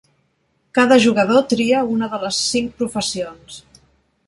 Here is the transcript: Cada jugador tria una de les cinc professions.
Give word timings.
Cada 0.77 0.97
jugador 1.03 1.43
tria 1.51 1.83
una 1.97 2.11
de 2.15 2.21
les 2.25 2.41
cinc 2.55 2.75
professions. 2.83 3.63